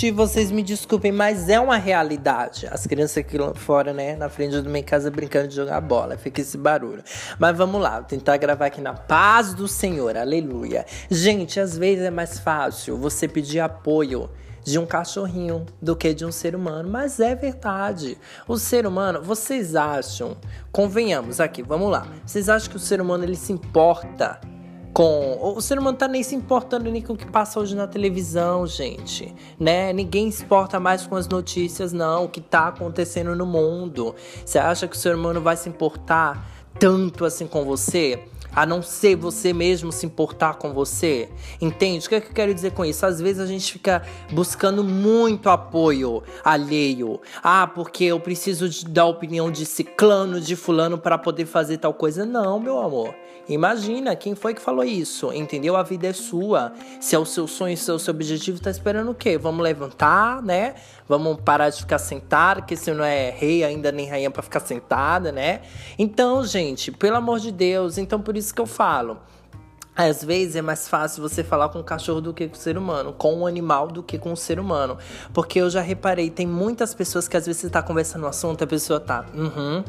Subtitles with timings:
[0.00, 2.66] triste, vocês me desculpem, mas é uma realidade.
[2.70, 6.40] As crianças aqui fora, né, na frente da minha casa brincando de jogar bola, fica
[6.40, 7.02] esse barulho.
[7.38, 10.86] Mas vamos lá, vou tentar gravar aqui na paz do Senhor, aleluia.
[11.10, 14.30] Gente, às vezes é mais fácil você pedir apoio
[14.64, 18.16] de um cachorrinho do que de um ser humano, mas é verdade.
[18.48, 20.36] O ser humano, vocês acham,
[20.72, 22.06] convenhamos aqui, vamos lá.
[22.24, 24.40] Vocês acham que o ser humano ele se importa
[24.92, 25.38] com.
[25.40, 28.66] O ser humano tá nem se importando nem com o que passa hoje na televisão,
[28.66, 29.34] gente.
[29.58, 29.92] Né?
[29.92, 32.24] Ninguém se importa mais com as notícias, não.
[32.24, 34.14] O que tá acontecendo no mundo.
[34.44, 36.46] Você acha que o ser humano vai se importar
[36.78, 38.22] tanto assim com você?
[38.54, 41.28] A não ser você mesmo se importar com você?
[41.60, 42.06] Entende?
[42.06, 43.04] O que, é que eu quero dizer com isso?
[43.06, 47.20] Às vezes a gente fica buscando muito apoio alheio.
[47.42, 51.94] Ah, porque eu preciso de, da opinião de ciclano, de fulano para poder fazer tal
[51.94, 52.24] coisa.
[52.24, 53.14] Não, meu amor.
[53.48, 55.32] Imagina, quem foi que falou isso?
[55.32, 55.76] Entendeu?
[55.76, 56.72] A vida é sua.
[57.00, 59.36] Se é o seu sonho, se é o seu objetivo, tá esperando o quê?
[59.36, 60.74] Vamos levantar, né?
[61.08, 64.60] Vamos parar de ficar sentado, que você não é rei ainda nem rainha para ficar
[64.60, 65.62] sentada, né?
[65.98, 69.18] Então, gente, pelo amor de Deus, então por isso que eu falo.
[69.94, 72.78] Às vezes é mais fácil você falar com um cachorro do que com o ser
[72.78, 74.96] humano, com um animal do que com o ser humano.
[75.34, 78.64] Porque eu já reparei, tem muitas pessoas que às vezes você tá conversando um assunto,
[78.64, 79.84] a pessoa tá, uhum.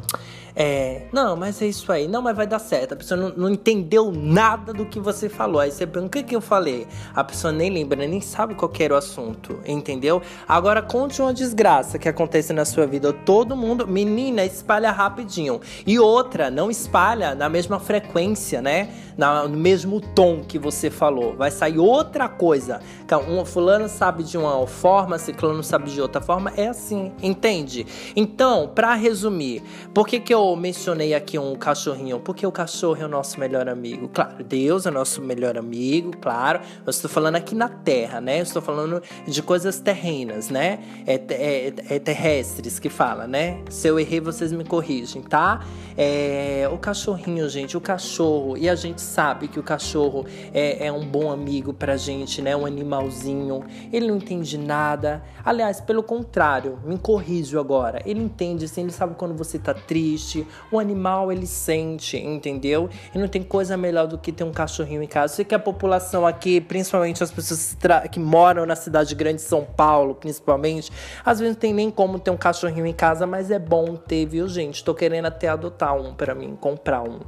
[0.56, 2.08] É, não, mas é isso aí.
[2.08, 2.94] Não, mas vai dar certo.
[2.94, 5.60] A pessoa não, não entendeu nada do que você falou.
[5.60, 6.88] Aí você pergunta, o que, eu falei?
[7.14, 10.22] A pessoa nem lembra, nem sabe qual era o assunto, entendeu?
[10.48, 13.14] Agora conte uma desgraça que acontece na sua vida.
[13.14, 15.62] Todo mundo, menina, espalha rapidinho.
[15.86, 18.90] E outra, não espalha na mesma frequência, né?
[19.18, 21.36] no mesmo tom que você falou.
[21.36, 22.80] Vai sair outra coisa.
[23.28, 26.52] Um fulano sabe de uma forma, ciclano sabe de outra forma.
[26.56, 27.86] É assim, entende?
[28.16, 29.62] Então, para resumir,
[29.94, 32.20] por que, que eu mencionei aqui um cachorrinho?
[32.20, 34.10] Porque o cachorro é o nosso melhor amigo.
[34.10, 36.60] Claro, Deus é nosso melhor amigo, claro.
[36.86, 38.40] Eu estou falando aqui na terra, né?
[38.40, 40.80] Eu estou falando de coisas terrenas, né?
[41.06, 43.62] É, é, é terrestres que fala, né?
[43.70, 45.66] Se eu errei, vocês me corrigem, tá?
[45.98, 48.58] É, o cachorrinho, gente, o cachorro.
[48.58, 52.56] E a gente sabe que o cachorro é, é um bom amigo pra gente, né?
[52.56, 53.64] Um animalzinho.
[53.92, 55.24] Ele não entende nada.
[55.44, 58.02] Aliás, pelo contrário, me corrijo agora.
[58.06, 60.31] Ele entende, ele sabe quando você tá triste.
[60.72, 62.90] O animal, ele sente, entendeu?
[63.14, 65.36] E não tem coisa melhor do que ter um cachorrinho em casa.
[65.36, 67.78] Sei que a população aqui, principalmente as pessoas
[68.12, 70.92] que moram na cidade grande de São Paulo, principalmente,
[71.24, 74.26] às vezes não tem nem como ter um cachorrinho em casa, mas é bom ter,
[74.26, 74.84] viu, gente?
[74.84, 77.20] Tô querendo até adotar um para mim, comprar um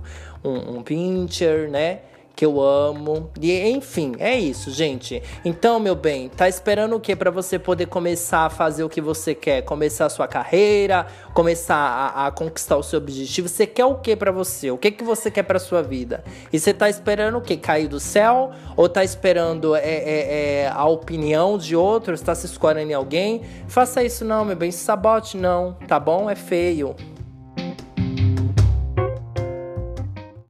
[0.43, 2.01] um, um pincher, né?
[2.35, 3.29] Que eu amo.
[3.39, 5.21] E enfim, é isso, gente.
[5.45, 9.01] Então, meu bem, tá esperando o que para você poder começar a fazer o que
[9.01, 9.61] você quer?
[9.63, 13.47] Começar a sua carreira, começar a, a conquistar o seu objetivo.
[13.47, 14.71] Você quer o que para você?
[14.71, 16.23] O que que você quer para sua vida?
[16.51, 17.55] E você tá esperando o que?
[17.55, 18.51] Cair do céu?
[18.75, 22.21] Ou tá esperando é, é, é, a opinião de outros?
[22.21, 23.43] Tá se escorando em alguém?
[23.67, 24.71] Faça isso não, meu bem.
[24.71, 26.29] Se sabote não, tá bom?
[26.29, 26.95] É feio.